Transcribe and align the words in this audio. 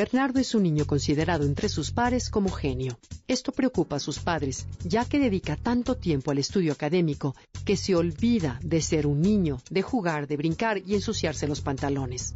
Bernardo 0.00 0.40
es 0.40 0.54
un 0.54 0.62
niño 0.62 0.86
considerado 0.86 1.44
entre 1.44 1.68
sus 1.68 1.90
pares 1.90 2.30
como 2.30 2.48
genio. 2.48 2.98
Esto 3.28 3.52
preocupa 3.52 3.96
a 3.96 4.00
sus 4.00 4.18
padres, 4.18 4.66
ya 4.82 5.04
que 5.04 5.18
dedica 5.18 5.56
tanto 5.56 5.98
tiempo 5.98 6.30
al 6.30 6.38
estudio 6.38 6.72
académico 6.72 7.36
que 7.66 7.76
se 7.76 7.94
olvida 7.94 8.58
de 8.62 8.80
ser 8.80 9.06
un 9.06 9.20
niño, 9.20 9.60
de 9.68 9.82
jugar, 9.82 10.26
de 10.26 10.38
brincar 10.38 10.78
y 10.78 10.94
ensuciarse 10.94 11.46
los 11.46 11.60
pantalones. 11.60 12.34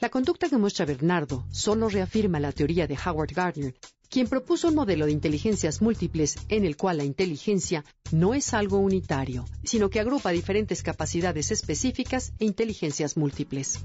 La 0.00 0.08
conducta 0.08 0.48
que 0.48 0.58
muestra 0.58 0.86
Bernardo 0.86 1.46
solo 1.52 1.88
reafirma 1.88 2.40
la 2.40 2.50
teoría 2.50 2.88
de 2.88 2.98
Howard 2.98 3.32
Gardner, 3.32 3.76
quien 4.10 4.26
propuso 4.26 4.66
un 4.66 4.74
modelo 4.74 5.06
de 5.06 5.12
inteligencias 5.12 5.80
múltiples 5.80 6.34
en 6.48 6.64
el 6.64 6.76
cual 6.76 6.96
la 6.96 7.04
inteligencia 7.04 7.84
no 8.10 8.34
es 8.34 8.52
algo 8.54 8.78
unitario, 8.78 9.44
sino 9.62 9.88
que 9.88 10.00
agrupa 10.00 10.32
diferentes 10.32 10.82
capacidades 10.82 11.52
específicas 11.52 12.32
e 12.40 12.44
inteligencias 12.44 13.16
múltiples. 13.16 13.78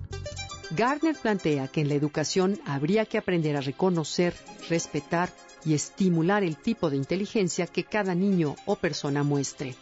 Gardner 0.75 1.15
plantea 1.15 1.67
que 1.67 1.81
en 1.81 1.89
la 1.89 1.93
educación 1.93 2.59
habría 2.65 3.05
que 3.05 3.19
aprender 3.19 3.55
a 3.55 3.61
reconocer, 3.61 4.33
respetar 4.69 5.31
y 5.63 5.75
estimular 5.75 6.43
el 6.43 6.57
tipo 6.57 6.89
de 6.89 6.97
inteligencia 6.97 7.67
que 7.67 7.83
cada 7.83 8.15
niño 8.15 8.55
o 8.65 8.75
persona 8.75 9.21
muestre. 9.21 9.75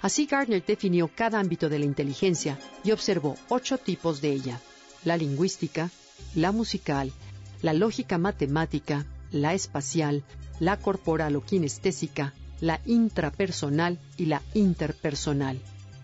Así 0.00 0.24
Gardner 0.24 0.64
definió 0.64 1.10
cada 1.14 1.38
ámbito 1.38 1.68
de 1.68 1.78
la 1.78 1.84
inteligencia 1.84 2.58
y 2.82 2.92
observó 2.92 3.36
ocho 3.50 3.76
tipos 3.76 4.22
de 4.22 4.32
ella. 4.32 4.58
La 5.04 5.18
lingüística, 5.18 5.90
la 6.34 6.52
musical, 6.52 7.12
la 7.60 7.74
lógica 7.74 8.16
matemática, 8.16 9.04
la 9.32 9.52
espacial, 9.52 10.24
la 10.58 10.78
corporal 10.78 11.36
o 11.36 11.42
kinestésica, 11.42 12.32
la 12.62 12.80
intrapersonal 12.86 13.98
y 14.16 14.24
la 14.24 14.40
interpersonal, 14.54 15.60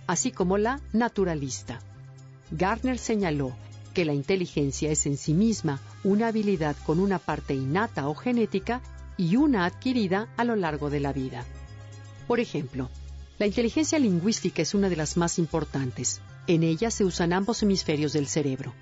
así 0.07 0.31
como 0.31 0.59
la 0.59 0.83
naturalista. 0.93 1.79
Gardner 2.51 2.99
señaló 2.99 3.57
que 3.97 4.05
la 4.05 4.13
inteligencia 4.13 4.91
es 4.91 5.07
en 5.07 5.17
sí 5.17 5.33
misma 5.33 5.81
una 6.05 6.29
habilidad 6.29 6.77
con 6.85 7.01
una 7.01 7.19
parte 7.19 7.55
innata 7.55 8.09
o 8.09 8.15
genética 8.15 8.83
y 9.17 9.37
una 9.37 9.65
adquirida 9.65 10.29
a 10.37 10.45
lo 10.45 10.55
largo 10.55 10.91
de 10.91 11.01
la 11.01 11.15
vida. 11.15 11.47
Por 12.27 12.39
ejemplo, 12.39 12.91
la 13.39 13.47
inteligencia 13.47 13.99
lingüística 13.99 14.61
es 14.61 14.75
una 14.75 14.91
de 14.91 14.97
las 14.97 15.17
más 15.17 15.39
importantes. 15.39 16.21
En 16.47 16.63
ella 16.63 16.91
se 16.91 17.07
usan 17.07 17.33
ambos 17.33 17.63
hemisferios 17.63 18.13
del 18.13 18.27
cerebro. 18.27 18.75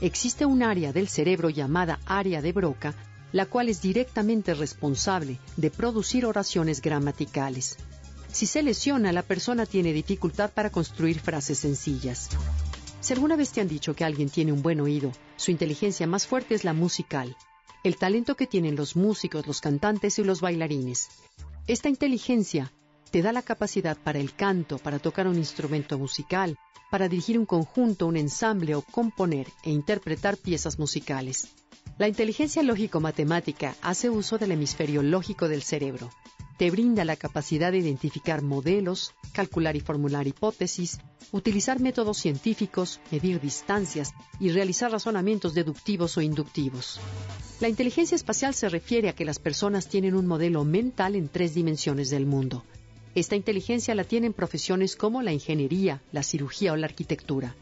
Existe 0.00 0.46
un 0.46 0.62
área 0.62 0.92
del 0.92 1.08
cerebro 1.08 1.50
llamada 1.50 1.98
área 2.06 2.40
de 2.40 2.52
Broca, 2.52 2.94
la 3.32 3.46
cual 3.46 3.70
es 3.70 3.82
directamente 3.82 4.54
responsable 4.54 5.40
de 5.56 5.72
producir 5.72 6.24
oraciones 6.24 6.80
gramaticales. 6.80 7.76
Si 8.30 8.46
se 8.46 8.62
lesiona, 8.62 9.10
la 9.10 9.22
persona 9.22 9.66
tiene 9.66 9.92
dificultad 9.92 10.52
para 10.52 10.70
construir 10.70 11.18
frases 11.18 11.58
sencillas. 11.58 12.28
Si 13.00 13.14
alguna 13.14 13.34
vez 13.34 13.50
te 13.52 13.62
han 13.62 13.68
dicho 13.68 13.94
que 13.94 14.04
alguien 14.04 14.28
tiene 14.28 14.52
un 14.52 14.60
buen 14.60 14.80
oído, 14.80 15.10
su 15.36 15.50
inteligencia 15.50 16.06
más 16.06 16.26
fuerte 16.26 16.54
es 16.54 16.64
la 16.64 16.74
musical, 16.74 17.34
el 17.82 17.96
talento 17.96 18.36
que 18.36 18.46
tienen 18.46 18.76
los 18.76 18.94
músicos, 18.94 19.46
los 19.46 19.62
cantantes 19.62 20.18
y 20.18 20.24
los 20.24 20.42
bailarines. 20.42 21.08
Esta 21.66 21.88
inteligencia 21.88 22.72
te 23.10 23.22
da 23.22 23.32
la 23.32 23.40
capacidad 23.40 23.96
para 23.96 24.18
el 24.18 24.34
canto, 24.34 24.76
para 24.76 24.98
tocar 24.98 25.26
un 25.26 25.36
instrumento 25.36 25.98
musical, 25.98 26.58
para 26.90 27.08
dirigir 27.08 27.38
un 27.38 27.46
conjunto, 27.46 28.06
un 28.06 28.18
ensamble 28.18 28.74
o 28.74 28.82
componer 28.82 29.46
e 29.62 29.70
interpretar 29.70 30.36
piezas 30.36 30.78
musicales. 30.78 31.48
La 31.96 32.06
inteligencia 32.06 32.62
lógico-matemática 32.62 33.76
hace 33.80 34.10
uso 34.10 34.36
del 34.36 34.52
hemisferio 34.52 35.02
lógico 35.02 35.48
del 35.48 35.62
cerebro. 35.62 36.10
Te 36.60 36.70
brinda 36.70 37.06
la 37.06 37.16
capacidad 37.16 37.72
de 37.72 37.78
identificar 37.78 38.42
modelos, 38.42 39.14
calcular 39.32 39.76
y 39.76 39.80
formular 39.80 40.26
hipótesis, 40.26 40.98
utilizar 41.32 41.80
métodos 41.80 42.18
científicos, 42.18 43.00
medir 43.10 43.40
distancias 43.40 44.12
y 44.38 44.50
realizar 44.50 44.92
razonamientos 44.92 45.54
deductivos 45.54 46.18
o 46.18 46.20
inductivos. 46.20 47.00
La 47.60 47.70
inteligencia 47.70 48.14
espacial 48.14 48.52
se 48.52 48.68
refiere 48.68 49.08
a 49.08 49.14
que 49.14 49.24
las 49.24 49.38
personas 49.38 49.88
tienen 49.88 50.14
un 50.14 50.26
modelo 50.26 50.62
mental 50.66 51.16
en 51.16 51.30
tres 51.30 51.54
dimensiones 51.54 52.10
del 52.10 52.26
mundo. 52.26 52.62
Esta 53.14 53.36
inteligencia 53.36 53.94
la 53.94 54.04
tienen 54.04 54.34
profesiones 54.34 54.96
como 54.96 55.22
la 55.22 55.32
ingeniería, 55.32 56.02
la 56.12 56.22
cirugía 56.22 56.74
o 56.74 56.76
la 56.76 56.88
arquitectura. 56.88 57.56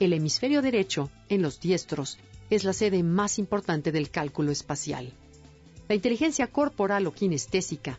El 0.00 0.14
hemisferio 0.14 0.62
derecho, 0.62 1.10
en 1.28 1.42
los 1.42 1.60
diestros, 1.60 2.16
es 2.48 2.64
la 2.64 2.72
sede 2.72 3.02
más 3.02 3.38
importante 3.38 3.92
del 3.92 4.08
cálculo 4.08 4.52
espacial. 4.52 5.12
La 5.86 5.94
inteligencia 5.94 6.46
corporal 6.46 7.06
o 7.06 7.12
kinestésica 7.12 7.98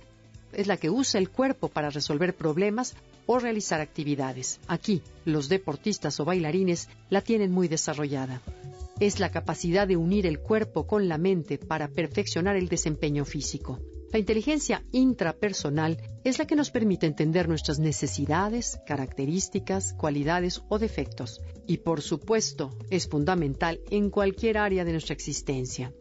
es 0.54 0.68
la 0.68 0.78
que 0.78 0.90
usa 0.90 1.20
el 1.20 1.30
cuerpo 1.30 1.70
para 1.70 1.90
resolver 1.90 2.36
problemas 2.36 2.96
o 3.26 3.40
realizar 3.40 3.82
actividades. 3.82 4.60
Aquí, 4.68 5.02
los 5.26 5.50
deportistas 5.50 6.20
o 6.20 6.26
bailarines 6.26 6.90
la 7.10 7.22
tienen 7.22 7.52
muy 7.52 7.68
desarrollada. 7.68 8.42
Es 9.00 9.20
la 9.20 9.32
capacidad 9.32 9.88
de 9.88 9.98
unir 9.98 10.26
el 10.26 10.40
cuerpo 10.40 10.88
con 10.88 11.08
la 11.08 11.18
mente 11.18 11.58
para 11.58 11.88
perfeccionar 11.88 12.56
el 12.56 12.68
desempeño 12.68 13.26
físico. 13.26 13.80
La 14.12 14.18
inteligencia 14.18 14.84
intrapersonal 14.92 16.02
es 16.24 16.40
la 16.40 16.48
que 16.48 16.56
nos 16.56 16.72
permite 16.72 17.06
entender 17.06 17.48
nuestras 17.48 17.78
necesidades, 17.78 18.80
características, 18.88 19.94
cualidades 19.94 20.64
o 20.68 20.80
defectos. 20.80 21.42
Y 21.68 21.78
por 21.78 22.02
supuesto, 22.02 22.76
es 22.90 23.08
fundamental 23.08 23.80
en 23.92 24.10
cualquier 24.10 24.58
área 24.58 24.84
de 24.84 24.94
nuestra 24.94 25.14
existencia. 25.14 25.94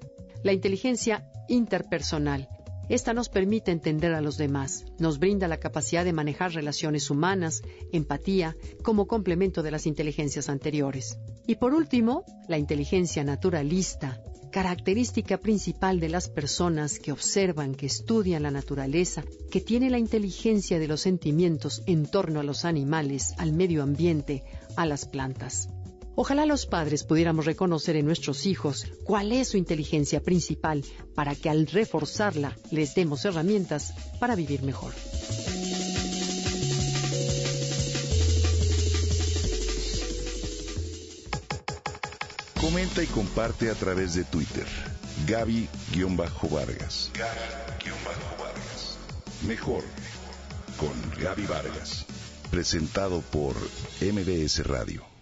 La 0.42 0.54
inteligencia 0.54 1.30
interpersonal 1.48 2.48
esta 2.88 3.12
nos 3.12 3.28
permite 3.28 3.70
entender 3.70 4.14
a 4.14 4.20
los 4.20 4.36
demás, 4.36 4.84
nos 4.98 5.18
brinda 5.18 5.48
la 5.48 5.58
capacidad 5.58 6.04
de 6.04 6.12
manejar 6.12 6.52
relaciones 6.52 7.10
humanas, 7.10 7.62
empatía, 7.92 8.56
como 8.82 9.06
complemento 9.06 9.62
de 9.62 9.70
las 9.70 9.86
inteligencias 9.86 10.48
anteriores. 10.48 11.18
Y 11.46 11.56
por 11.56 11.74
último, 11.74 12.24
la 12.48 12.58
inteligencia 12.58 13.24
naturalista, 13.24 14.22
característica 14.50 15.38
principal 15.38 16.00
de 16.00 16.08
las 16.08 16.28
personas 16.28 16.98
que 16.98 17.12
observan, 17.12 17.74
que 17.74 17.86
estudian 17.86 18.42
la 18.42 18.50
naturaleza, 18.50 19.22
que 19.50 19.60
tiene 19.60 19.90
la 19.90 19.98
inteligencia 19.98 20.78
de 20.78 20.88
los 20.88 21.02
sentimientos 21.02 21.82
en 21.86 22.06
torno 22.06 22.40
a 22.40 22.44
los 22.44 22.64
animales, 22.64 23.34
al 23.38 23.52
medio 23.52 23.82
ambiente, 23.82 24.44
a 24.76 24.86
las 24.86 25.06
plantas. 25.06 25.68
Ojalá 26.20 26.46
los 26.46 26.66
padres 26.66 27.04
pudiéramos 27.04 27.46
reconocer 27.46 27.94
en 27.94 28.04
nuestros 28.04 28.44
hijos 28.44 28.88
cuál 29.04 29.30
es 29.30 29.50
su 29.50 29.56
inteligencia 29.56 30.20
principal 30.20 30.84
para 31.14 31.36
que 31.36 31.48
al 31.48 31.68
reforzarla 31.68 32.56
les 32.72 32.96
demos 32.96 33.24
herramientas 33.24 33.94
para 34.18 34.34
vivir 34.34 34.64
mejor. 34.64 34.92
Comenta 42.60 43.00
y 43.04 43.06
comparte 43.06 43.70
a 43.70 43.74
través 43.74 44.14
de 44.14 44.24
Twitter. 44.24 44.66
Gaby-Vargas. 45.28 47.12
Gaby-Vargas. 47.14 48.98
Mejor 49.46 49.84
con 50.78 51.22
Gaby 51.22 51.46
Vargas. 51.46 52.06
Presentado 52.50 53.20
por 53.20 53.54
MBS 54.00 54.66
Radio. 54.66 55.17